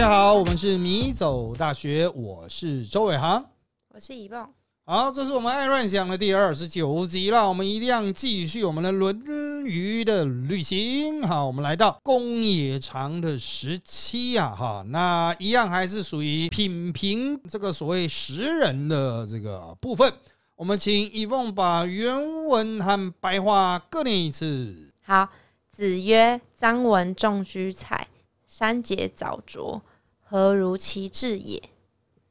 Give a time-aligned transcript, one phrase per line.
[0.00, 3.44] 家好，我们是米走大学，我是周伟航。
[3.90, 4.48] 我是以梦，
[4.86, 11.22] 好，这是我们爱乱想的第二十九集了，我们一样继续我们的论语的旅行。
[11.24, 20.10] 好，我们来到公冶长的时期啊，哈，那一样还是属于品评这个所谓识人的这个部分。
[20.56, 24.94] 我们请一凤把原文和白话各念一次。
[25.02, 25.28] 好，
[25.70, 28.08] 子曰：“张文仲居采，
[28.46, 29.82] 三节早着，
[30.30, 31.60] 何如其志也？”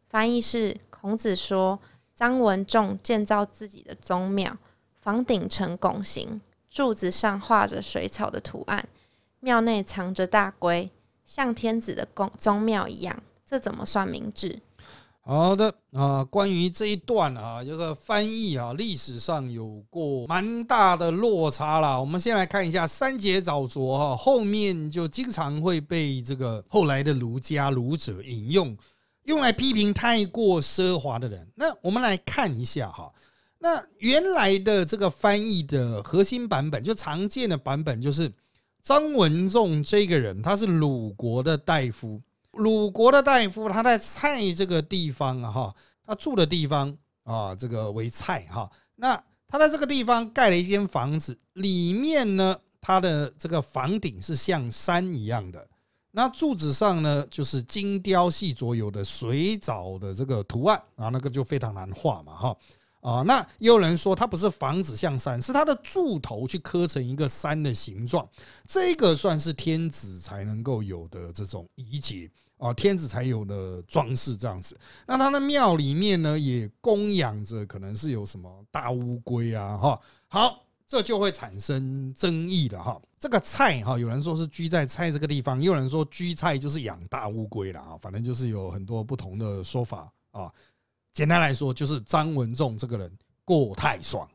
[0.07, 1.77] 翻译是：孔子说，
[2.16, 4.55] 张文仲建造自己的宗庙，
[5.02, 8.88] 房顶呈拱形，柱子上画着水草的图案，
[9.41, 10.90] 庙内藏着大龟，
[11.26, 14.62] 像天子的宫宗庙一样，这怎么算明智？
[15.29, 21.99] 好的啊，关于这一段啊，这个翻译啊，历史上有过蛮大的落差啦。
[21.99, 28.76] 我们先来看一下“三节早着”哈，后面就经常会被这个后来的儒家儒者引用，
[29.26, 31.48] 用来批评太过奢华的人。
[31.54, 33.13] 那我们来看一下哈，
[33.59, 38.34] 那原来的这个翻译的核心版本，就常见的版本，就是
[38.82, 42.20] 张文仲这个人，他是鲁国的大夫。
[42.60, 48.70] 鲁国的大夫，他在蔡这个地方啊，哈，他住的地方啊，这个为蔡哈。
[48.96, 55.66] 那他在这个地方盖了一间房子，里面呢，他的这个房顶是像山一样的，
[56.12, 62.57] 那柱子上呢，就是精雕细琢有的水藻的这个图案啊，那个就非常难画嘛，哈
[63.01, 63.21] 啊。
[63.21, 68.28] 那也有人说，它不是房子像山，是它的柱头去刻成一个山的形状，
[68.67, 72.29] 这个算是天子才能够有的这种仪节。
[72.59, 74.77] 啊，天子才有的装饰这样子。
[75.07, 79.97] 那他的庙里面呢，也供养着可能是有什么大乌龟啊，哈。
[80.27, 83.01] 好，这就会产生争议了哈。
[83.17, 87.97] 这个菜哈，有人说是居在菜这个地方，也有人说居菜就是养大乌龟了啊。
[88.01, 90.51] 反正就是有很多不同的说法啊。
[91.19, 93.12] 简单来说，就是张文仲这个人
[93.44, 94.25] 过太爽。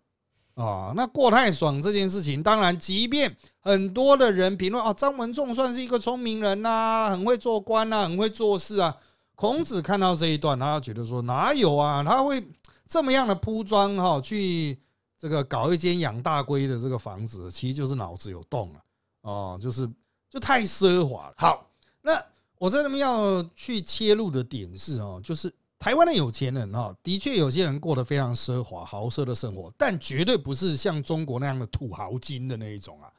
[0.53, 8.95] 啊，那过太爽这件事情，当然，即便很多的人评论啊，张文仲算是一个聪明人呐，很会做官呐，很会做事啊。
[9.35, 12.47] 孔子看到这一段，他觉得说哪有啊，他会
[12.87, 14.79] 这么样的铺装哈，去
[15.19, 18.81] 这个搞一间养大龟的这个房子，其实就是脑子有洞了
[19.23, 19.91] 哦，就是
[20.29, 21.35] 就太奢华了。
[21.39, 21.67] 好，
[22.03, 22.13] 那
[22.59, 25.51] 我这边要去切入的点是哦，就是。
[25.79, 33.13] 台湾的有钱人哈，的确有些人过得非常奢华、豪奢的生活，但绝对不是像中国那样的土豪金的那一种啊。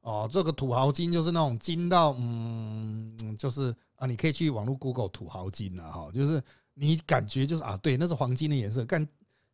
[0.00, 6.42] 哦，这个土豪金就是那种金到嗯，就是啊，你可以去网络 Google 土豪金了哈，就是
[6.74, 9.06] 你感觉就是啊，对，那是黄金的颜色，但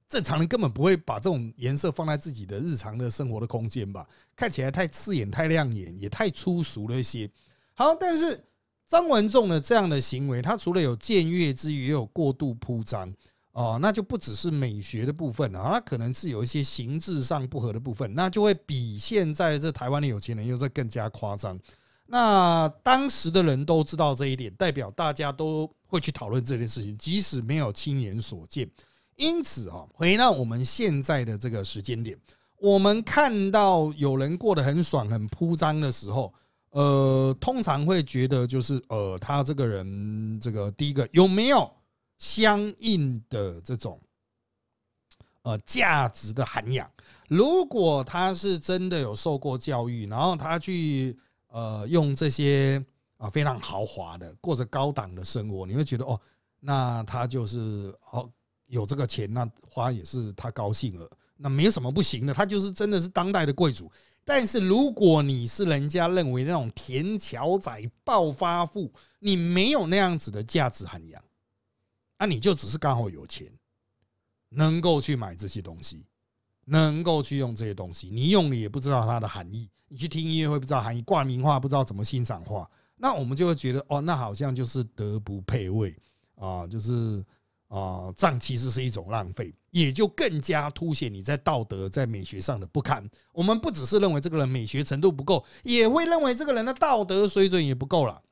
[0.08, 4.06] 正常人根本不会把这种颜色放在自己的日常的生活的空间吧？
[4.34, 7.30] 看起来太刺眼、太亮眼，也太粗俗了一些。
[7.74, 8.42] 好，但是。
[8.94, 13.12] 张文仲的这样的行为，他除了有僭越之余，也有过度铺张
[13.50, 21.58] 哦，那就不只是美学的部分了，他可能是有一些形制上不合的部分，那就会比现在这台湾的有钱人又在更加夸张。
[22.06, 28.70] 那当时的人都知道这一点，代表大家都会去讨论这件事情，即使没有亲眼所见。
[29.16, 32.16] 因此啊，回到我们现在的这个时间点，
[32.60, 36.32] 我们看到有人过得很爽、很铺张的时候。
[36.74, 41.70] 呃，通常会觉得就是呃，他这个人，这个第一个有没有
[42.18, 44.00] 相应的这种
[45.42, 46.90] 呃价值的涵养？
[47.28, 52.84] 如果他是真的有受过教育，然后他去呃用这些
[53.18, 56.20] 啊非常豪华的过着高档的生活，你会觉得哦，
[56.58, 58.28] 那他就是哦
[58.66, 63.88] 有这个钱，那花也是他高兴了，那没有什么不行的，他就是真的是当代的贵族。
[64.24, 71.22] 但是如果你是人家认为那种田桥仔暴发户，你没有那样子的价值涵养，
[72.18, 73.52] 那你就只是刚好有钱，
[74.48, 76.06] 能够去买这些东西，
[76.64, 85.96] 能够去用这些东西，你用了也不知道它的含义，你去听音乐会不知道含义，挂名画不知道怎么欣赏画，那我们就会觉得哦，那好像就是德不配位
[86.36, 87.24] 啊，就是。
[87.68, 93.04] 啊，账其实是一种浪费，也就更加凸显你在道德、在美学上的不堪。
[93.32, 98.22] 我们不只是认为这个人美学程度不够，也会认为这个人的道德水准也不够了。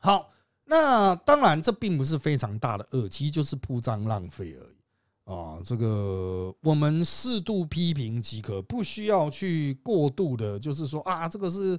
[0.00, 0.32] 好，
[0.64, 5.32] 那当然这并不是非常大的恶，其实就是铺张浪费而已。
[5.32, 11.78] 啊，这个我们适度批评即可，不需要去过度的，就是说啊，这个是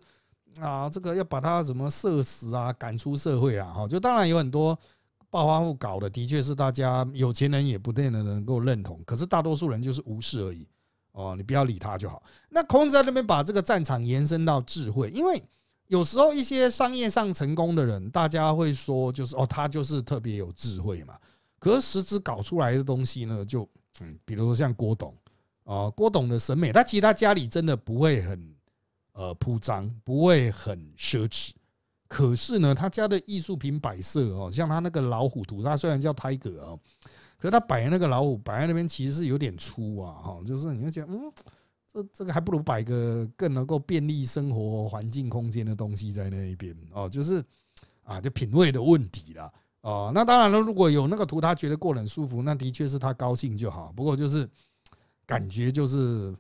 [0.61, 3.73] 啊，这个要把他怎么射死啊，赶出社会啊。
[3.73, 4.79] 哈，就当然有很多。
[5.35, 10.65] 暴发户搞的的确是大家有钱人也不见得能够认同，可是大多数人就是无视而已
[11.11, 12.23] 哦，你不要理他就好。
[12.47, 15.43] 那孔子在那边把这个战场延伸到智慧，因为
[15.87, 21.17] 有时候一些商业上成功的人，大家会说就是哦，他就是特别有智慧嘛。
[21.59, 23.67] 可是实质搞出来的东西呢，就
[23.99, 25.13] 嗯，比如说像郭董
[25.65, 28.55] 啊，郭董的审美，他其实他家里真的不会很
[29.11, 31.51] 呃铺张，不会很奢侈。
[32.07, 36.79] 可是呢，他家的艺术品摆设哦，像他那个老虎图，他虽然叫 Tiger 哦，
[37.37, 41.33] 可是他摆那个老虎摆在那边，其实是有点粗啊，哈，就是你会觉得，嗯，
[41.91, 47.43] 这这个还不如摆个更能够便利生活环境空间的东西在那一边哦，就是
[48.03, 50.11] 啊，就品味的问题了哦。
[50.13, 53.91] 那当然了，如果有那个图，他觉得过得很舒服，那的确是他高兴就好。
[53.95, 54.47] 不过就是
[55.25, 56.35] 感觉就是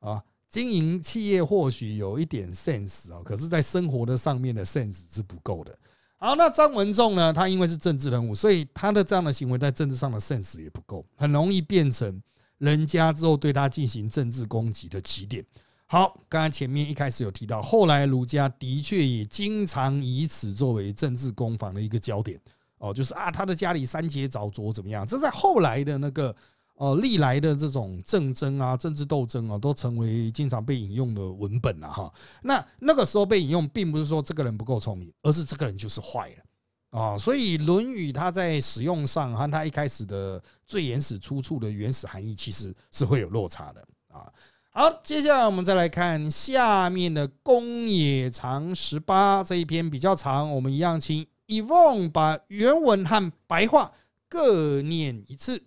[0.00, 0.22] 啊。
[0.52, 5.74] 经营企业或许有一点 sense 哦，可是，在生活的上面的 sense 是不够的。
[6.18, 7.32] 好，那张文仲呢？
[7.32, 12.22] 他因为是政治人物，所以他的这样的行为在政治上的 sense 也不够，很容易变成
[12.58, 15.42] 人家之后对他进行政治攻击的起点。
[15.86, 22.38] 好，刚才前面一开始有提到，后来儒家的确也经常以此作为政治攻防的一个焦点。
[22.76, 25.06] 哦，就是啊，他的家里三节早着怎么样？
[25.06, 26.36] 这在后来的那个。
[26.82, 32.12] 哦，历来的这种政争啊、政治斗争啊，都成为经常被引用的文本了哈。
[32.42, 37.16] 那那个时候被引用，并不是说这个人不够聪明，而是这个人就是坏了啊。
[37.16, 44.26] 所以《论语》它在使用上和它一开始的最原始出处的原始含义，其实是会有落差的啊。
[44.72, 53.92] 好，接下来我们再来看下面的《公冶长十八》这一篇比较长，我们一样请 Evon 把原文和白话
[54.28, 55.62] 各念一次。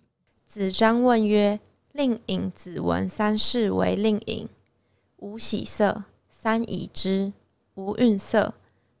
[0.56, 1.60] 子张问曰
[1.92, 4.48] ：“令尹子闻三世为令尹，
[5.16, 7.34] 无喜色，三已之，
[7.74, 8.54] 无愠色。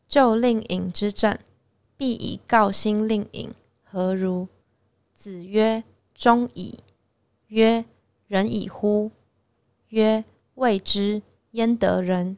[0.06, 1.38] 就令尹之政，
[1.96, 4.48] 必以告心令尹，何如？”
[5.16, 5.82] 子曰
[6.14, 6.80] ：“忠矣。”
[7.48, 7.86] 曰
[8.28, 9.10] ：“仁矣乎？”
[9.88, 10.26] 曰
[10.56, 11.22] ：“未之，
[11.52, 12.36] 焉得仁？”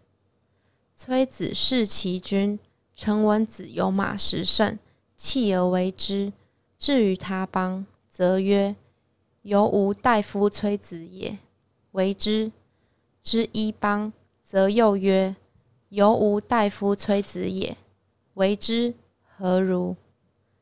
[0.94, 2.56] 崔子弑其君，
[2.94, 4.78] 臣闻子有马十乘，
[5.16, 6.32] 弃而为之。
[6.78, 8.76] 至于他邦，则曰。
[9.48, 11.38] 犹吾大夫崔子也，
[11.92, 12.52] 为之
[13.22, 14.12] 之一邦，
[14.42, 15.36] 则又曰：
[15.88, 17.74] 犹吾大夫崔子也，
[18.34, 18.92] 为之
[19.22, 19.96] 何如？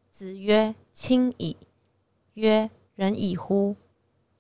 [0.09, 1.57] 子曰：亲矣。
[2.35, 3.75] 曰：仁矣乎？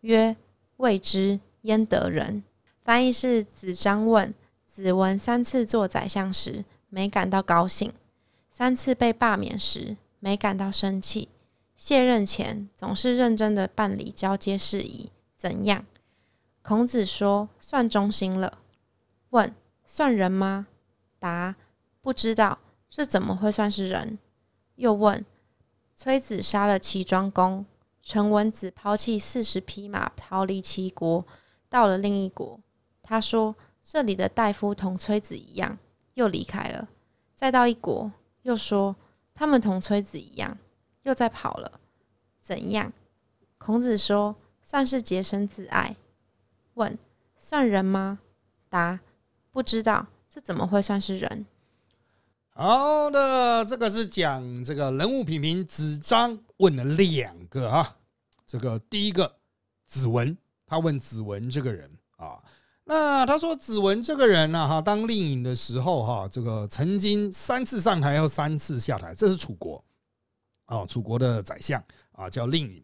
[0.02, 0.36] 曰：
[0.76, 2.44] 未之，焉得仁？
[2.84, 4.32] 翻译是：子张问
[4.64, 7.90] 子文三次做宰相时，没感到高兴；
[8.52, 11.30] 三次被罢免时，没感到生气。
[11.76, 15.84] 卸任前总是认真的办理交接事宜，怎样？
[16.62, 18.58] 孔子说：“算忠心了。”
[19.30, 20.66] 问：“算人吗？”
[21.20, 21.54] 答
[22.00, 22.58] ：“不知道，
[22.90, 24.18] 这怎么会算是人？”
[24.74, 25.24] 又问
[25.94, 27.64] ：“崔子杀了齐庄公，
[28.02, 31.24] 陈文子抛弃四十匹马逃离齐国，
[31.68, 32.58] 到了另一国。
[33.02, 35.78] 他说：‘这里的大夫同崔子一样’，
[36.14, 36.88] 又离开了。
[37.34, 38.10] 再到一国，
[38.42, 38.96] 又说
[39.34, 40.58] ：‘他们同崔子一样’。”
[41.06, 41.80] 又在跑了，
[42.40, 42.92] 怎样？
[43.58, 45.94] 孔子说：“算是洁身自爱。”
[46.74, 46.98] 问
[47.38, 48.18] ：“算人吗？”
[48.68, 48.98] 答
[49.52, 51.46] ：“不知道，这怎么会算是人？”
[52.50, 55.64] 好的，这个是讲这个人物品评。
[55.64, 57.98] 子张问了两个啊，
[58.44, 59.36] 这个第一个
[59.84, 60.36] 子文，
[60.66, 62.42] 他问子文这个人啊，
[62.82, 69.84] 那他说子文这个人呢，哈，当令尹的时候哈，这个曾经三次上台，又三次下台，这是楚国。
[70.66, 71.82] 哦，楚国的宰相
[72.12, 72.82] 啊，叫令尹。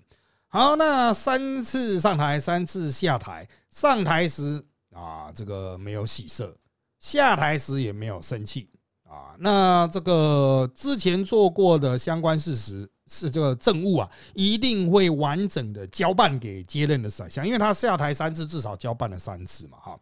[0.48, 3.48] 好，那三次上台，三次下台。
[3.70, 4.62] 上台时
[4.94, 6.46] 啊，这个没有喜色；
[6.98, 8.68] 下台时也没有生气
[9.08, 9.34] 啊。
[9.38, 19.78] 那这个之前做过的相关事实是这个政务啊，一定会完整的交办给接任的宰相，因为他下台三次，至少交办了三次嘛。
[19.80, 19.98] 哈，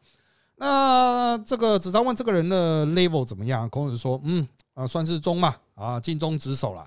[0.57, 3.71] 那这个子张问这个人的 level 怎么样？
[3.71, 6.85] 孔子说，嗯啊，算是中嘛，啊，尽忠职守了。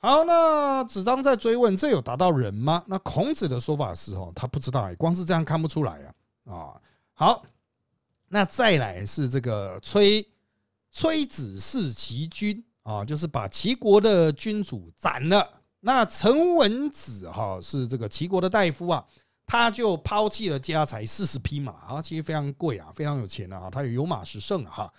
[0.00, 6.14] 好，那子张在追问：“这有达到人吗？”那孔子的说法是：“哦，他不知道，光是这样看不出来啊。”
[6.54, 6.80] 啊，
[7.14, 7.44] 好，
[8.28, 10.24] 那再来是这个崔
[10.90, 15.46] 崔子弑齐君啊，就是把齐国的君主斩了。
[15.80, 19.04] 那陈文子哈是这个齐国的大夫啊，
[19.46, 24.92] 他就抛弃了家财四十匹马啊，其实非常贵啊，非常有钱啊，他有有马十胜啊，哈，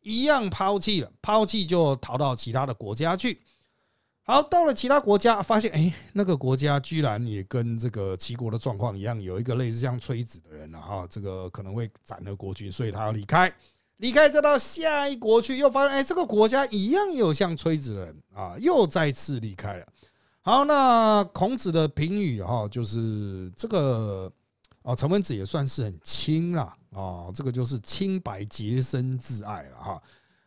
[0.00, 3.42] 一样抛弃了，抛弃就逃到其他的国家去。
[4.26, 13.54] 好，到了其他国家，发现哎，那个国家居然也跟这个齐国的状况一样，有一个类似像崔子的人了哈，这个可能会斩了国君，所以他要离开，
[13.98, 19.86] 离开再到下一国去，又发现哎，这个国家一样有像崔子的人啊，又再次离开了。
[20.40, 24.32] 好，那孔子的评语哈，就是这个
[24.80, 26.62] 啊，陈文子也算是很清了
[26.92, 30.02] 啊，这个就是清白洁身自爱了哈。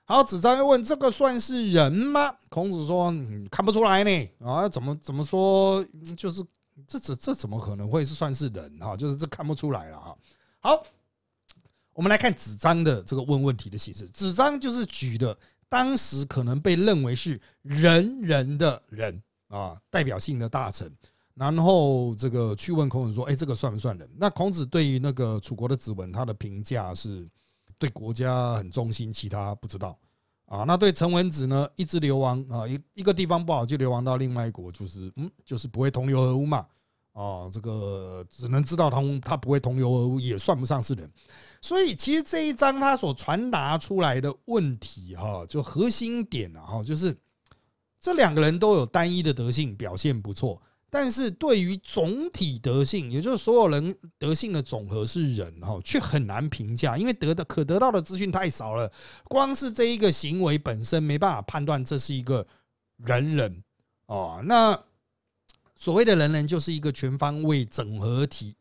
[0.09, 3.13] 好，子张又问：“这个算是人吗？”孔子说
[3.51, 4.29] ：“看不出来呢。
[4.39, 5.85] 啊，怎么怎么说？
[6.15, 6.41] 就是
[6.87, 8.95] 这这这怎么可能会是算是人哈？
[8.95, 10.17] 就是这看不出来了哈。
[10.61, 10.81] 好，
[11.91, 14.07] 我们来看子张的这个问问题的形式。
[14.07, 15.37] 子张就是举的
[15.67, 20.89] 当时可能被认为是人人的人啊，代表性的大臣，
[21.33, 27.27] 然后这个去问孔子说：“哎，这个算不算人？”那孔子对于那个楚国的子文，他的评价是。
[27.79, 29.97] 对国家很忠心，其他不知道
[30.45, 30.63] 啊。
[30.63, 36.65] 那对陈文子呢，一直流亡啊，一一个地方不好就流亡到另外一国，就是嗯，就是不会同流合污嘛。
[37.13, 41.11] 哦，这个只能知道他他不会同流合污，也算不上是人。
[41.61, 47.17] 所以其实这一章他所传达出来的问题哈，就核心点啊哈，就是
[47.99, 50.61] 这两个人都有单一的德性，表现不错。
[50.89, 58.89] 但是对于总体德性，也就是所有人德性的总和是人哈，却很难评价，因为得的可得到的资讯太少了。
[59.25, 62.47] 光是这一个行为本身没办法判断这是一个
[62.97, 63.63] 人人
[64.05, 64.41] 哦。
[64.45, 64.81] 那
[65.75, 68.55] 所谓的人人，就是一个全方位整合体、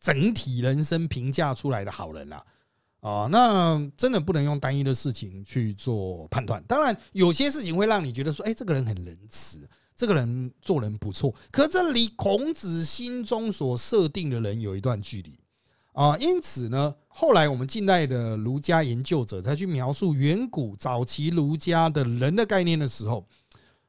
[0.00, 2.44] 整体人生评价出来的好人啦。
[3.00, 3.28] 啊。
[3.30, 6.60] 那真的不能用单一的事情去做判断。
[6.64, 9.60] 当然，有些事情会让你觉得说，哎，这个人很仁慈。
[9.96, 15.32] 这个人做人不错，可这离孔子心中所设定的人有一段距离
[15.92, 16.16] 啊。
[16.18, 23.26] 因此呢，后来我们近代的儒家研究者在去描述远古早期儒家的人的概念的时候，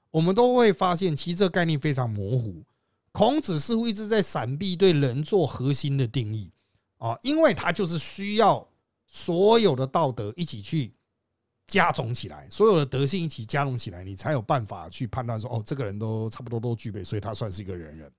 [0.10, 2.64] 我们都会发现，其实这个概念非常模糊。
[3.12, 6.52] 孔子似乎一直在闪避对人做核心的定义
[7.00, 8.66] 啊，因为他就是需要
[9.08, 10.94] 所有的道德一起去。
[11.68, 18.12] 加总起来，所有的德性一起加总起来，你才有办法去判断说，哦，这个人都差不多都具备，所以他算是一个人人，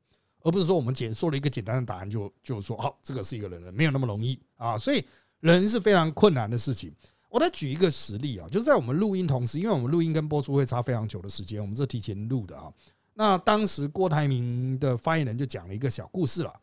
[0.43, 4.77] 而不是说我们简说了一个简单的答案就就说，好，这个是一个人人，没有那么容易啊。
[4.77, 5.03] 所以
[5.41, 6.95] 人是非常困难的事情。
[7.31, 12.71] 我再举一个实例啊，就是在我们录音同时，因为我们录音跟播出会差非常久的时间，我们这提前录的啊。
[13.15, 16.55] 那当时郭台铭的发言人就讲了一个小故事了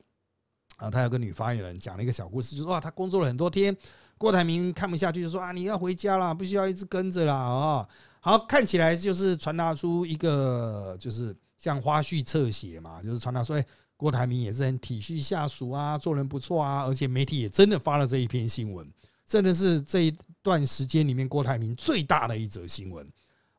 [0.77, 3.75] 啊，他有个女发言人讲了一个小故事，就说啊，他工作了很多天。
[4.17, 7.87] 郭台铭看不下去，就说啊，你要回家了，不需要一直跟着啦啊！
[8.21, 13.65] 好，看起来就是传达出一个，就是像花絮侧写嘛，就是传达说，哎，
[13.97, 18.89] 郭台铭也是很体恤下属啊，做人不错啊，而且媒体也真的发了这一篇新闻，
[19.25, 23.07] 真的是这一段时间里面郭台铭最大的一则新闻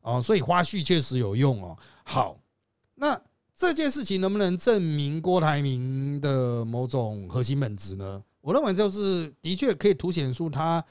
[0.01, 1.77] 哦，所以花絮确实有用哦。
[2.03, 2.39] 好，
[2.95, 3.21] 那
[3.55, 8.23] 这件事情能不能证明郭台铭的某种核心本质呢？
[8.47, 10.83] 我认为就是的确可以凸显出他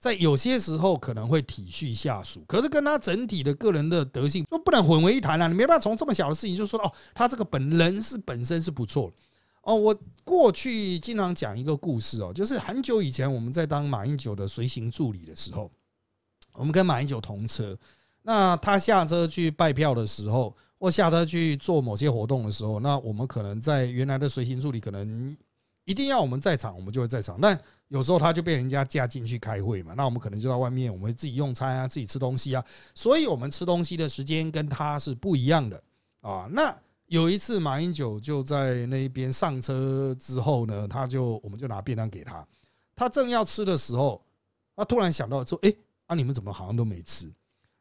[0.00, 5.46] 在有些时候可能会体恤下属，可是跟他整体的个人的德性都不能混为一谈啊！
[5.46, 9.12] 你没办法从这么小的事情就说哦，他这个本人是本身是不错
[9.62, 9.76] 哦。
[9.76, 15.70] 我过去经常讲一个故事哦，就是很久以前我们在当马英九的随行助理的时候，
[16.54, 17.78] 我们跟马英九同车，
[18.22, 25.36] 那他下车去拜票的时候，或下车去做某些活动的时候，那我们可能在原来的随行助理可能。
[25.84, 27.38] 一定要我们在场，我们就会在场。
[27.40, 32.64] 那有时候他就被人家架进去开会嘛，那我们可能就在外面，我们自己用餐啊，自己吃东西啊。
[32.94, 35.82] 所以，我们吃东西的时间跟他是不一样的
[36.20, 36.48] 啊。
[36.50, 36.74] 那
[37.06, 42.46] 有一次，马英九就在那边上车之后呢，他就我们就拿便当给他，
[42.96, 44.24] 他正要吃的时候，
[44.74, 45.72] 他突然想到说：“哎，
[46.06, 47.30] 啊，你们怎么好像都没吃？”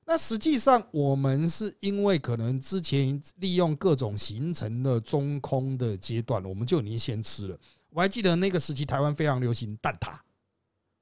[0.06, 7.58] 那实际上，我们是因为可能之前利用各种行程的中空的阶段，我们就已经先吃了。
[7.94, 10.16] 我还记得那个时期，台湾非常流行蛋挞，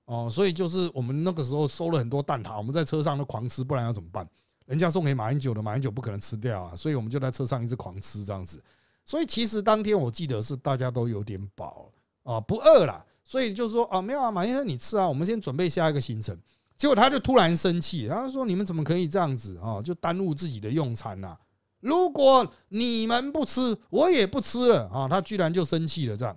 [0.05, 4.27] 哦，所以就是我们那个时候收了很多蛋挞，我们在车上都狂吃，不然要怎么办？
[4.65, 8.62] 人家送给马英九的，马英九不可能吃掉啊，所以我们就在车上一直狂吃这样子。
[9.03, 11.91] 所以其实当天我记得是大家都有点饱
[12.24, 16.38] 啊，不饿了，所以就说啊，没有啊，马先生你吃啊，我们先准备下一个行程。
[16.77, 19.79] 结果他就突然生气，他说：“你们怎么可以这样子啊？
[19.83, 21.38] 就耽误自己的用餐呐？
[21.79, 26.36] 如果你们不吃，我也不吃了啊！”他居然就生气了，这样。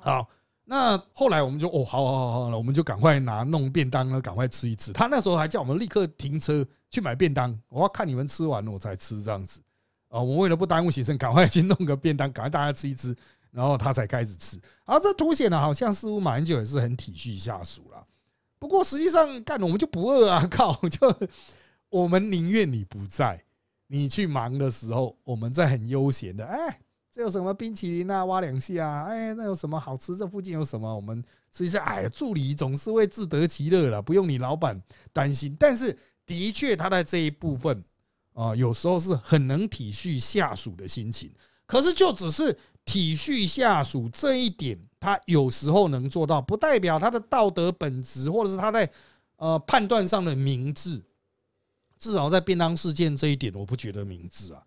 [0.00, 0.28] 好，
[0.64, 4.92] 那后来我们就哦，好好好好了，我们就赶快拿弄便当了，赶快吃一吃。
[4.92, 9.60] 他那时候还叫我们立刻停车去买便当，我要看你们吃完了我才吃这样子
[10.08, 10.20] 啊。
[10.20, 13.14] 我为了不耽误行程，赶快去弄个便当，赶快大家吃一吃，
[13.50, 14.58] 然后他才开始吃。
[14.84, 18.06] 啊，这凸显了好像似乎马英九也是很体恤下属了。
[18.58, 20.74] 不过实际上干了我们就不饿啊， 靠！
[20.88, 21.14] 就
[21.90, 23.44] 我们宁愿你不在，
[23.88, 26.80] 你去忙的时候，我们在很悠闲的哎。
[27.14, 28.24] 这有什么冰淇淋啊？
[28.24, 30.16] 挖两下啊，哎，那有什么好吃？
[30.16, 30.92] 这附近有什么？
[30.96, 31.80] 我们吃一下。
[31.84, 35.56] 哎，助理总是会自得其乐了，不用你老板担心。
[35.56, 37.84] 但是，的确，他在这一部分
[38.32, 41.30] 啊，有时候是很能体恤下属的心情。
[41.66, 48.90] 可是，就只是体恤下属这一点，他有时候能做到，不代表他的道德本质，或者是他在
[49.36, 51.00] 呃判断上的明智，
[51.96, 54.60] 至少在便当事件这一点，我不觉得明智啊。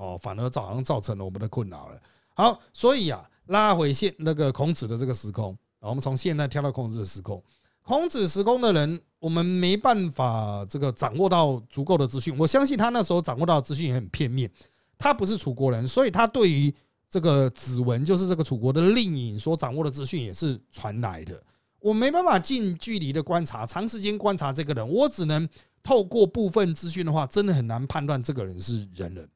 [0.00, 2.00] 哦，反而好像造成了我们的困扰了。
[2.34, 7.42] 好，所以啊，拉回现那个孔子的这个时空，我们从现在跳到孔子的时空。
[7.82, 12.34] 孔子时空的人，我们没办法这个掌握到足够的资讯。
[12.38, 14.50] 我相信他那时候掌握到资讯也很片面。
[14.96, 16.72] 他不是楚国人，所以他对于
[17.08, 21.42] 这个子文，就是这个楚国的令尹所掌握的资讯也是传来的。
[21.80, 25.48] 我没办法近距离的观察，长时间观察这个人，我只能
[25.82, 29.28] 透过部分资讯的话，真的很难判断这个人是人人。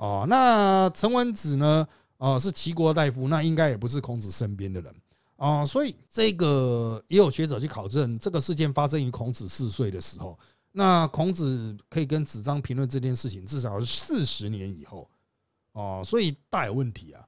[0.00, 1.86] 哦，那陈文子呢？
[2.16, 4.94] 哦，是齐国大夫，那应该也不是孔子身边的人
[5.36, 5.62] 啊。
[5.64, 10.38] 所以这个也有学者去考证，这个事件发生于孔子四岁的时候。
[10.72, 15.06] 那孔子可以跟子张评论这件事情，至少是四十年以后
[15.72, 17.26] 哦，所以大有问题啊。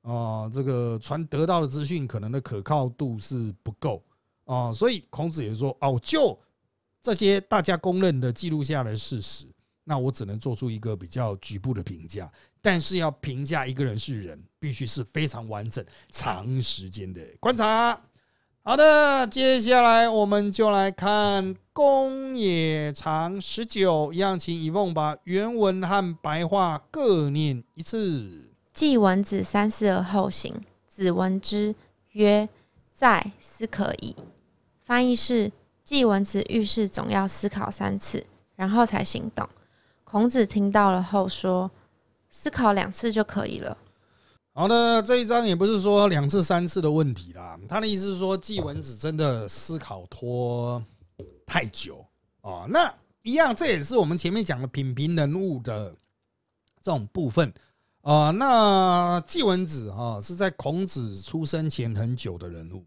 [0.00, 4.02] 哦，这个传得到的资讯可能的可靠度是不够
[4.44, 6.38] 哦，所以孔子也说哦，就
[7.02, 9.46] 这些大家公认的记录下来的事实。
[9.84, 12.30] 那我只能做出一个比较局部的评价，
[12.62, 18.00] 但是要评价一个人是人，必须是非常完整、长时间的观察。
[18.62, 28.50] 好的，接下来我们就来看公冶长十九，一样，请以梦把原文和白话各念一次。
[28.72, 30.54] 季文子三思而后行，
[30.88, 31.74] 子闻之
[32.12, 32.48] 曰
[32.94, 34.16] ：“在，思可矣。”
[34.82, 35.52] 翻译是：
[35.84, 38.24] 季文子遇事总要思考三次，
[38.56, 39.46] 然后才行动。
[40.14, 41.68] 孔子听到了后说
[42.30, 43.76] ：“思考两次就可以了。”
[44.54, 47.58] 好的，这一章也不是说两次三次的问题啦。
[47.68, 50.80] 他的意思是说，季文子真的思考拖
[51.44, 52.06] 太久
[52.42, 52.64] 啊。
[52.68, 55.90] 那一样，这也是我们前面讲的品评人物的
[56.80, 57.52] 这种部分
[58.02, 58.30] 啊。
[58.30, 62.84] 那季文子啊，是在孔子出生前很久的人物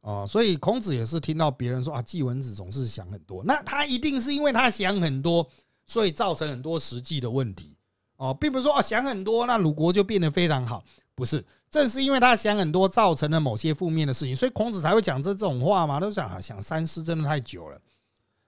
[0.00, 3.42] 啊，所以孔子也是听到别人说啊，季文子总是想很多。
[3.42, 5.44] 那他一定是因为他想很多。
[5.88, 7.74] 所以造成很多实际的问题。
[8.18, 17.80] 哦，并不是说啊想很多，那鲁国就变得非常好，不是，正是因为他想很多，造成了某些负面的事情，所以孔子才会讲这这种话嘛，都想啊想三思真的太久了。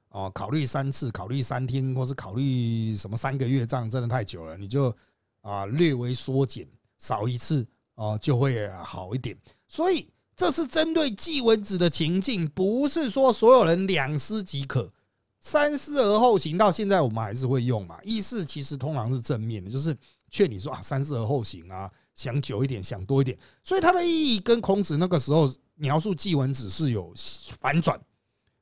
[0.09, 4.93] 哦，考虑三次，考虑三天，或是考虑什么三个月，这样真的太久了，你就
[5.41, 6.67] 啊略微缩减，
[6.99, 9.39] 少一次哦就会好一点。
[9.69, 14.93] 所以这是针对季文子的情境，不是说所有人两思即可。
[15.41, 17.99] 三思而后行，到现在我们还是会用嘛？
[18.05, 19.97] 意思其实通常是正面的，就是
[20.31, 23.39] 劝你说啊，三思而后行啊，想久一点，想多一点。
[23.63, 27.15] 所以它的意义跟孔子那个时候描述季文子是有
[27.59, 27.99] 反转。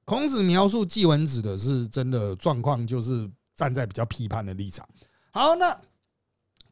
[0.05, 4.89] 孔子描述季文子的是真的状况，就是站在比较批判的立场。
[5.33, 5.77] 好，那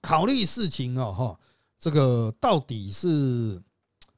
[0.01, 1.40] 考虑事情哦，哈，
[1.81, 3.61] 这个到底是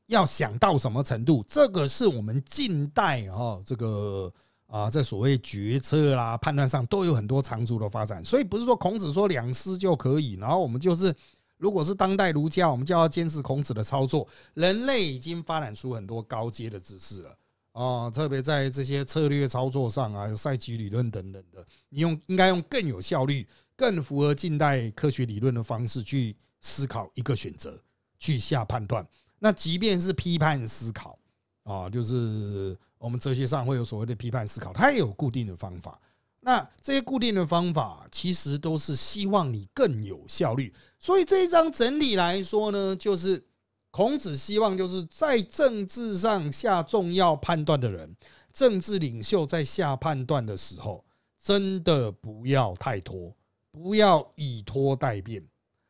[0.06, 1.42] 要想到什么程度？
[1.48, 4.30] 这个是我们近代哈这个。
[4.68, 10.34] 啊，在所谓决策啦、判断上都有很多长足的发展，所以不是说孔子说两思就可以。
[10.34, 11.14] 然后我们就是，
[11.56, 14.28] 如果是当代儒家，我们就要坚持孔子的操作。
[14.52, 17.34] 人类已经发展出很多高阶的知识了
[17.72, 27.80] 啊，特别在这些策略操作上啊，有赛局理论等等的，你用应该用更有效率、更符合近代科学理论的方式去思考一个选择，
[28.18, 29.08] 去下判断。
[29.38, 31.18] 那即便是批判思考
[31.62, 32.76] 啊，就是。
[32.98, 36.00] 我们哲学上会有所谓的批判思考，它也有固定的方法。
[36.40, 40.72] 那这些固定的方法，其实都是希望你更有效率。
[40.98, 43.44] 所以这一章整体来说呢，就是
[43.90, 48.16] 孔子希望就是在政治上下重要判断的人，
[48.52, 51.04] 政治领袖在下判断的时候，
[51.42, 53.34] 真的不要太拖，
[53.70, 55.46] 不要以拖代变。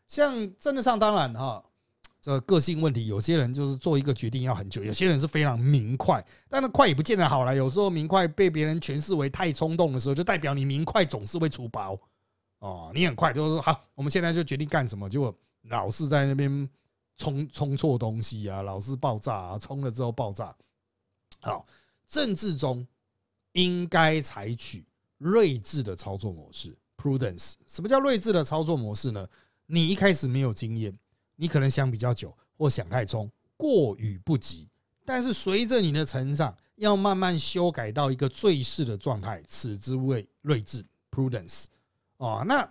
[0.07, 1.65] 像政治上，当然哈。
[2.29, 7.57] 这个性问题，有些人就是做一个决定要很久，有些人是非常明快，但那快也不见得好了。
[7.57, 11.99] 有时候明快被别人诠释为太冲动的时候，就代表你明快总是会出包
[12.59, 12.93] 哦。
[12.95, 15.35] 你很快就是说好，我们现在就决定干什么，结果
[15.71, 16.69] 老是在那边
[17.17, 20.55] 冲冲错东西啊，老是爆炸啊，冲了之后爆炸。
[21.41, 21.65] 好，
[22.07, 22.87] 政治中
[23.53, 24.85] 应该采取
[25.17, 27.55] 睿智的操作模式 （prudence）。
[27.67, 29.27] 什么叫睿智的操作模式呢？
[29.65, 30.95] 你一开始没有经验。
[31.41, 34.69] 你可能想比较久，或想太冲，过与不及。
[35.05, 41.67] 但是随着你的成长，要慢慢修改到一个最适的状态，此之谓睿智 （prudence）。
[42.17, 42.69] 哦，那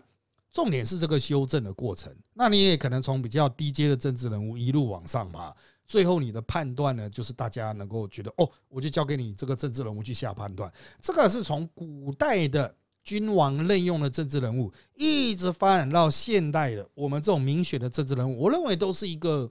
[0.51, 2.13] 重点是这个修正的过程。
[2.33, 10.69] 那你也可能从比较低阶的政治人物一路往上爬，最后你的判断呢，就是大家能够觉得哦，我就交给你这个政治人物去下判断。
[11.01, 12.75] 这个是从古代的。
[13.07, 19.49] 君王任用的政治人物，一直发展到现代的我们这种民选的政治人物，我认为都是一个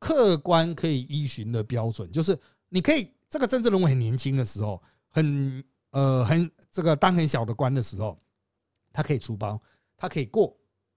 [0.00, 2.10] 客观可以依循的标准。
[2.10, 2.36] 就是
[2.70, 8.18] 你可以这个政治人物很年轻的时候，很呃很这个当很小的官的时候，
[8.92, 9.62] 他可以出包，
[9.96, 10.52] 他可以过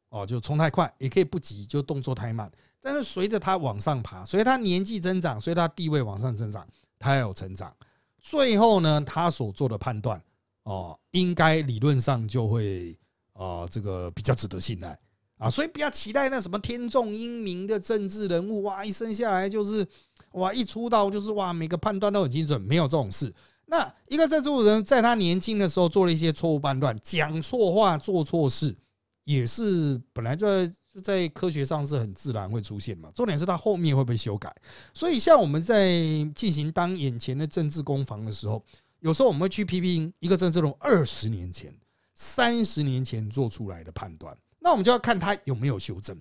[0.10, 2.52] 哦，就冲太快，也可以不急，就动作太慢。
[2.82, 7.72] 但是随着他往上爬，随着他年纪增长，随着他地位往上增长，他要有成长。
[8.18, 10.20] 最后呢，他所做的判断
[10.64, 12.96] 哦，应该理论上就会
[13.34, 14.98] 啊，这个比较值得信赖
[15.38, 15.50] 啊。
[15.50, 19.86] 所以不要期待那什么天纵英明的政治人物哇，一生下来就是
[20.34, 23.34] 哇，一出道就是哇，每个判断都很精准，没有这种事。
[23.66, 28.76] 那一个政治人在他年轻的时候做了一些错误判断，讲错话，做错事，
[29.24, 30.70] 也是本来在
[31.02, 33.10] 在科学上是很自然会出现嘛。
[33.16, 34.54] 重点是他后面会被修改。
[34.94, 35.90] 所以像我们在
[36.36, 38.62] 进行当眼前的政治攻防的时候，
[39.02, 41.72] 有时候我们会去批评一个政治人二十年前、
[42.16, 46.20] 三十年前做出来的判断，那我们就要看他有没有修正。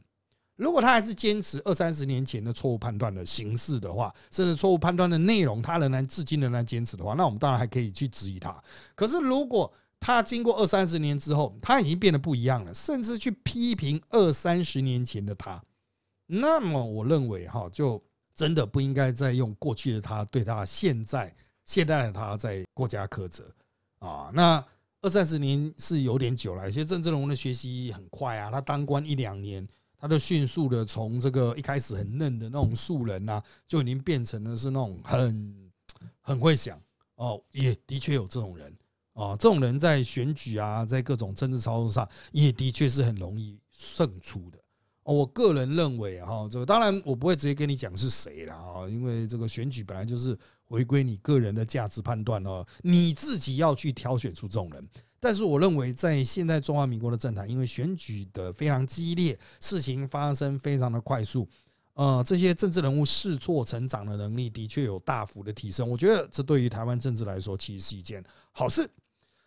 [0.56, 8.62] 如果他还是坚持二三十年前的错误判断的形式的话，甚至错误判断的内容，他仍然至今仍然坚持的话，那我们当然还可以去质疑他。
[8.94, 15.62] 可是如果他经过二三十年之后，他已经变得不一样了，甚至去批评二三十年前的他，
[16.26, 18.02] 那么我认为哈，就
[18.34, 21.34] 真的不应该再用过去的他对他现在
[21.70, 23.44] 现在的他在国家苛责
[24.00, 24.30] 啊。
[24.34, 24.64] 那
[25.02, 29.66] 二三十年是有点久了，有些郑志龙的学习很快啊，他当官一两年。
[30.02, 35.70] 他就迅速的从这个一开始很嫩的那种素人呐，就已经变成了是那种很
[36.22, 36.80] 很会想
[37.16, 38.74] 哦，也的确有这种人
[39.12, 44.58] 啊，这种人在选举啊，在各种政治操作上，也的确是很容易胜出的。
[45.02, 50.34] 我个人认为哈，这个当然我不会直接跟你讲是谁了啊，因为这个选举本来就是
[50.70, 54.88] 回归你个人的价值判断哦，你自己要去挑选出这种人。
[55.18, 61.46] 但是我认为，在现在中华民国的政坛，因为选举的非常激烈，事情发生非常的快速，
[61.94, 65.90] 呃，这些政治人物试错成长的能力的确有大幅的提升。
[65.90, 68.88] 我觉得这对于台湾政治来说，其实是一件好事。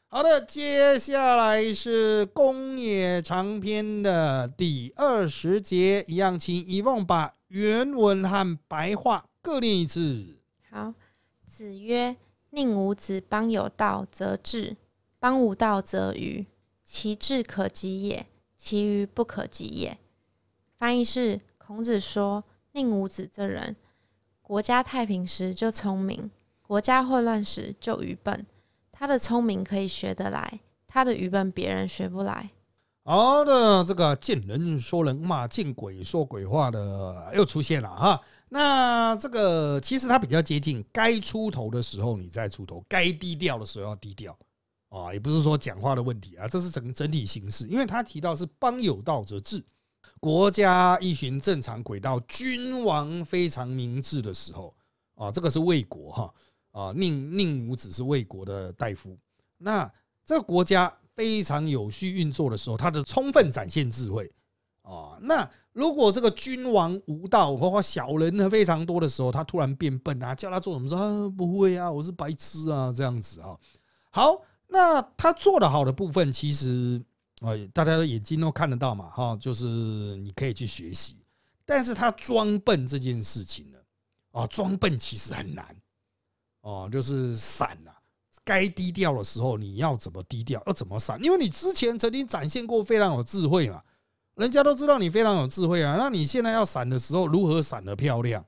[0.09, 10.37] 好的，接下来是公野长篇的第二十节，一样，请遗忘把原文和白话各念一次。
[10.69, 10.93] 好，
[11.53, 12.15] 子曰
[12.49, 14.75] ：“宁无子邦有道，则治。”
[15.21, 16.47] 邦无道则愚，
[16.83, 18.25] 其智可及也，
[18.57, 19.95] 其愚不可及也。
[20.79, 23.75] 翻译是：孔子说，宁武子这人，
[24.41, 26.31] 国家太平时就聪明，
[26.63, 28.43] 国家混乱时就愚笨。
[28.91, 32.49] 他的聪明可以学得来，他的愚笨别人学不来。
[33.05, 38.19] 好的，这个见人说人话，见鬼说鬼话的又出现了哈。
[38.53, 44.37] 那这个其实他比较接近，该出头的时候你再出头，该低调的时候要低调。
[44.89, 47.65] 啊，也不是说讲话的问题啊，这是整整体形式。
[47.67, 49.65] 因为他提到是邦有道则治，
[50.19, 54.71] 国家依循正常轨道，君王非常明智的时候
[55.15, 56.33] 啊，这个是魏国哈
[56.73, 59.17] 啊，宁宁武子是魏国的大夫。
[59.57, 59.91] 那
[60.23, 64.31] 这个国家非常有序运作的时候，他的充分展现智慧
[64.83, 65.17] 啊。
[65.19, 73.57] 那如果这个君王无道，或小人呢非常多的时候，他突然变笨啊，叫他做什么说啊不会啊，我是白痴啊，这样子啊，
[74.09, 74.41] 好。
[74.75, 76.99] 那他做的好的部分，其实
[77.41, 81.17] 呃，大家的眼睛都看得到嘛，哈，就是你可以去学习。
[81.63, 83.77] 但是他装笨这件事情呢，
[84.31, 85.63] 啊，装笨其实很难，
[86.61, 87.91] 哦，就是闪呐，
[88.43, 91.23] 该低调的时候你要怎么低调，要怎么闪？
[91.23, 93.79] 因为你之前曾经展现过非常有智慧嘛，
[94.35, 95.95] 人家都知道你非常有智慧啊。
[95.97, 98.45] 那你现在要闪的时候，如何闪的漂亮？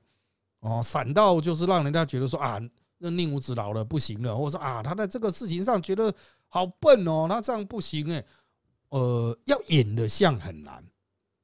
[0.60, 2.60] 哦，闪到就是让人家觉得说啊。
[2.98, 6.10] 那宁武子老了不行了，或者说啊，他在这个事情上觉得
[6.48, 8.24] 好笨哦，他这样不行哎，
[8.88, 10.82] 呃，要演的像很难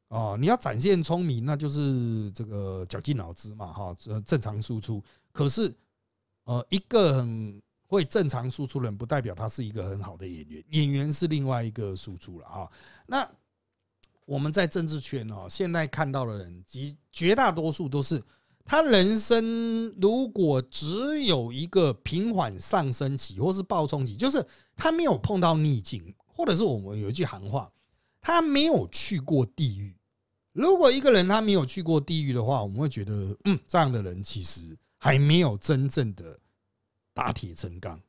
[0.08, 5.04] 哦，你要展现聪明，那就是这个绞尽脑汁嘛哈，正常输出。
[5.30, 5.70] 可是
[6.44, 12.72] 呃，一个很会正常输出人，不代表他是一个很好的演员，演员是另外一个输出了哈。
[13.06, 13.30] 那
[14.32, 18.22] 我们在政治圈哦，现在看到的人，及绝大多数都是。
[18.64, 24.42] 他人生如果只有一个平缓上升期，或是暴冲期，就是
[24.74, 27.70] 他没有碰到逆境，或者是我们有一句行话，
[28.22, 29.94] 他没有去过地狱。
[30.54, 36.38] 如果一个人他没有去过地狱的话，我们会觉得，嗯，这样的人其实还没有真正的
[37.12, 38.00] 打铁成钢，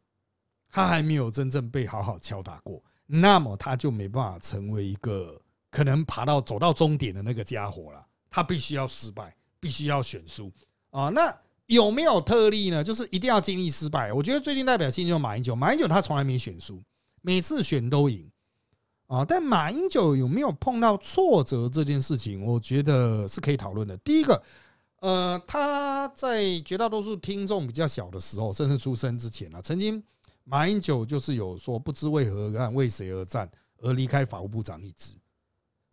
[0.70, 5.42] 他还没有真正被好好敲打过，那么他就没办法成为一个
[5.74, 8.06] 可能爬到走到终点的那个家伙了。
[8.30, 9.36] 他必须要失败。
[9.64, 10.52] 必须要选输
[10.90, 11.08] 啊！
[11.08, 11.34] 那
[11.68, 12.84] 有没有特例呢？
[12.84, 14.12] 就是一定要经历失败。
[14.12, 16.84] 我觉得最近代表性就是马英九，马英九他从来没选输，
[17.22, 18.30] 每次选都赢
[19.08, 19.24] 啊。
[19.24, 23.96] 但马英九有没有碰到挫折这件事情，我觉得是可以讨论的。
[24.00, 24.44] 第一个，
[25.00, 30.04] 呃，他在绝大多数听众比较小的时候，甚至出生之前啊，曾经
[30.44, 35.14] 马英九就是有说不知为何而战，为谁而战而离开法务部长一职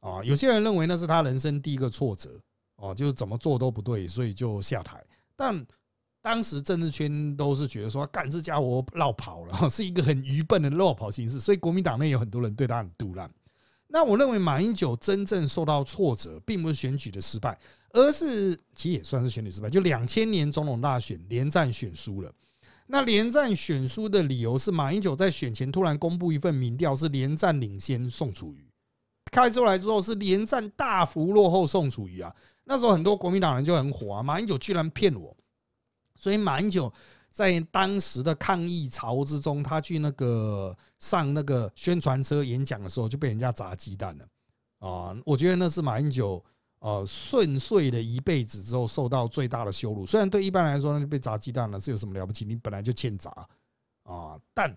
[0.00, 0.22] 啊。
[0.24, 2.40] 有些人认为那是他人生第一个挫折
[2.76, 5.02] 哦，就是怎么做都不对，所以就下台。
[5.36, 5.66] 但
[6.22, 13.30] 当时政治圈都是觉得说，干这家伙绕跑了， 是一个很愚笨的绕跑形式，所以国民党内有很多人对他很杜烂。
[13.92, 17.58] 那我认为马英九真正受到挫折，并不是选举的失败，
[17.92, 22.32] 而是其实也算是选举失败，就两千年总统大选连战选输了。
[22.86, 28.69] 那连战选输的理由是马英九在选前突然公布一份民调，是连战领先宋楚瑜，
[29.30, 32.34] 开出来之后是连战大幅落后宋楚瑜啊。
[32.64, 35.36] 那时候很多国民党人就很火啊，马英九居然骗我。
[36.16, 36.92] 所以马英九
[37.30, 44.28] 在当时的抗议潮之中，他去那个上那个宣传车演讲的时候，就被人家砸鸡蛋了
[44.86, 45.16] 啊！
[45.24, 46.44] 我觉得那是马英九
[46.80, 50.04] 呃顺遂的一辈子之后受到最大的羞辱。
[50.04, 52.44] 虽然对一般来说，那就被砸鸡蛋了是有什么了不起？
[52.44, 53.30] 你本来就欠砸
[54.02, 54.38] 啊！
[54.52, 54.76] 但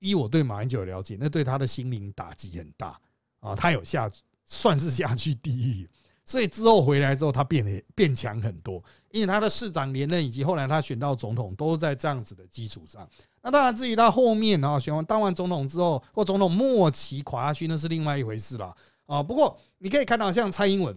[0.00, 3.00] 依我对马英九的了解，那对他的心灵打击很大
[3.40, 3.54] 啊！
[3.54, 4.10] 他有下
[4.46, 5.88] 算是下去地狱。
[6.24, 13.08] 所以之后回来之后，他变得变强很多，因为他的市长连任以及后来他选到总统，都是在这样子的基础上。
[13.42, 18.72] 那当然，至于他后面啊选完当完总统之后，或总统末期垮下去，那是另外一回事了
[19.06, 19.20] 啊。
[19.20, 20.96] 不过你可以看到，像蔡英文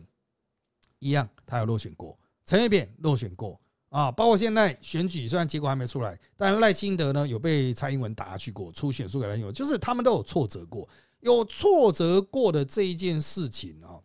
[1.00, 4.12] 一样，他有落选过；陈水扁落选过啊。
[4.12, 10.88] 包括现在选举，虽然结果还没出来，但赖清德呢有被蔡英文打下去过，出选输给赖英文，就是他们都有挫折过，
[11.24, 14.00] 有挫折过的这一件事情啊。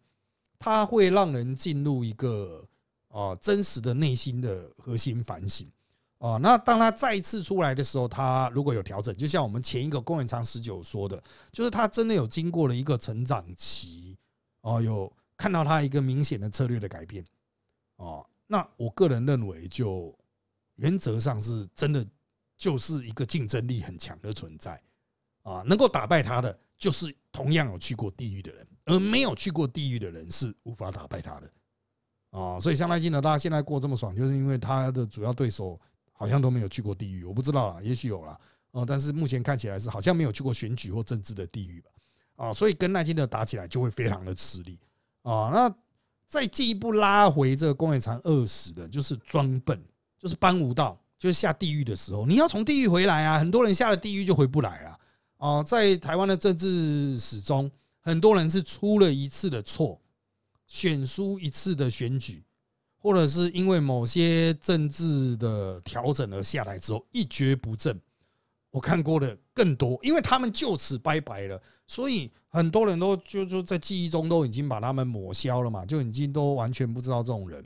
[0.61, 2.67] 它会让人进入一个
[3.07, 5.71] 啊真实的内心的核心反省
[6.19, 6.37] 啊。
[6.39, 14.19] 那当他再次出来的时候，他如果有调整，就像我们前一个公园长十九说的，就是他真的有经过了一个成长期
[14.63, 17.25] 哦，有看到他一个明显的策略的改变
[17.95, 18.27] 哦。
[18.49, 20.13] 那我个人认为，就
[20.75, 22.05] 原则上是真的
[22.57, 24.83] 就是一个竞争力很强的存在
[25.45, 28.67] 啊，能够打败他的就是同样有去过地狱的人。
[28.87, 31.51] 而没有去过地狱的人是无法打败他的
[32.31, 35.79] 啊，所以像赖清德，大家现在过这么爽，就是因为他的主要对手
[36.11, 41.91] 好像都没有去过地狱，我不知道啦，也许有了哦，但是目前看起来是好像没有去过选举或政治的地狱吧
[42.37, 44.79] 啊，所以跟赖清德打起来就会非常的吃力
[45.21, 45.51] 啊。
[45.53, 45.71] 那
[46.27, 49.79] 再进一步拉回这个公园长二十的，就是装笨，
[50.19, 54.99] 就是搬无道，就是下地狱的时候，你要从地狱回来啊，很多人下了地狱就回不来了
[55.39, 57.69] 啊，在台湾的政治史中。
[58.01, 60.01] 很多人是出了一次的错，
[60.67, 62.43] 选输一次的选举，
[62.97, 68.01] 或者是因为某些政治的调整而下来之后一蹶不振。
[68.71, 77.63] 我看过的更多，因为他们就此拜拜了，所以很多人都就就在记忆中都已经把他们抹消了嘛，就已经都完全不知道这种人。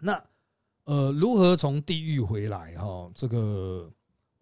[0.00, 0.20] 那
[0.86, 2.76] 呃，如何从地狱回来？
[2.78, 3.88] 哈，这个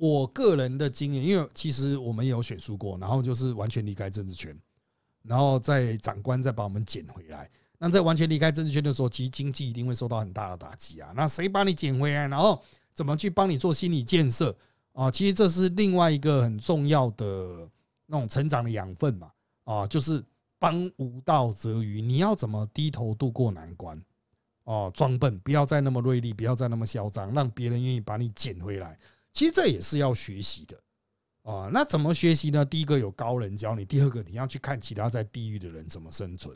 [0.00, 4.58] 我个人的经验，因为其实我们有选输过，然后就是完全离开政治圈。
[5.22, 11.12] 然后在长官再把我们捡回来，那在完全离开政治圈的时候，其实经济一定会受到很大的打击啊。
[11.14, 12.62] 那谁把你捡回来，然后
[12.94, 14.56] 怎么去帮你做心理建设
[14.94, 15.10] 啊？
[15.10, 17.68] 其实这是另外一个很重要的
[18.06, 19.30] 那种成长的养分嘛。
[19.64, 20.24] 啊，就是
[20.58, 24.02] 帮无道则愚，你要怎么低头度过难关？
[24.64, 28.98] 哦，装笨，不要再那么锐利，不要再那么嚣张，让别人愿意把你捡回来。
[29.32, 30.80] 其实这也是要学习的。
[31.42, 32.64] 啊，那怎么学习呢？
[32.64, 36.54] 第一个有高人教你，第二个你要去看其他在地狱的人怎么生存。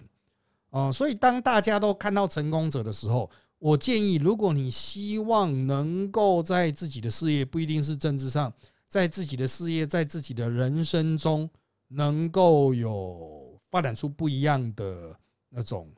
[0.71, 8.53] 啊，所以当大家都看到成功者的时候，我建议，如果你希望能够在自己的事业，不一定是政治上，
[8.89, 11.49] 在自己的事业，在自己的人生中，
[11.89, 15.91] 能够有发展出不一样的那种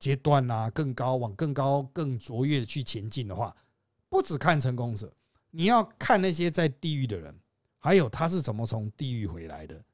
[0.00, 3.54] 阶段啊，更高往更高更卓越的去前进的话，
[4.08, 5.12] 不只看成功者，
[5.52, 7.32] 你要看那些在地狱的人。
[7.84, 9.84] 还有他是怎么从地狱回来的？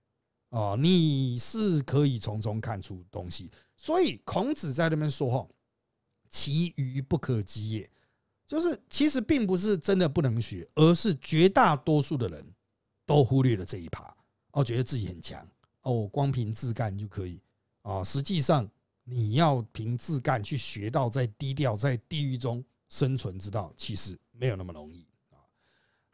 [0.50, 3.50] 哦，你是可以从中看出东西。
[3.78, 5.48] 所以孔子在那边说：“哈，
[6.28, 7.90] 其余不可及也。”
[8.46, 12.46] 就是其实并不是真的不能学，而是绝大多数的人
[13.06, 14.14] 都忽略了这一趴，
[14.52, 15.42] 哦，觉得自己很强，
[15.80, 17.40] 哦，我光凭自干就可以。
[17.80, 18.70] 啊，实际上
[19.02, 25.07] 你要凭自干去学到在低调在地狱中生存之道，其实没有那么容易。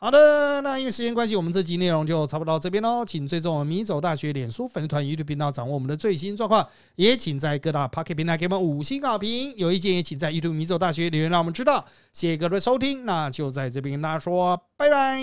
[0.05, 3.03] 好的，那因为时间关系，我们这集内容就差不多到这边喽。
[3.07, 6.69] 请追踪我们米走大学脸书粉丝团、YouTube 频道，掌握我们的最新状况。
[6.97, 9.57] 也请在各大 Pocket 平台给我们五星好评。
[9.57, 11.83] 有意见也请在 YouTube 米走大学留言，让我们知道。
[12.13, 15.23] 谢谢各位收听，那就在这边跟大家说拜拜，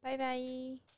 [0.00, 0.91] 拜拜。